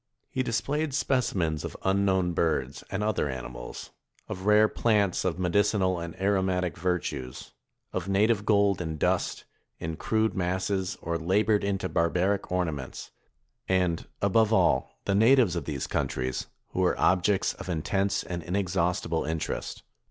[0.31, 3.91] He displayed specimens of unknown birds, and other animals;
[4.27, 7.51] of rare plants of medicinal and aromatic virtues;
[7.93, 9.43] of native gold in dust,
[9.77, 13.11] in crude masses, or labored into barbaric ornaments;
[13.69, 19.23] and, above all, the natives of these countries, who were objects of intense and inexhaustible
[19.25, 19.83] interest.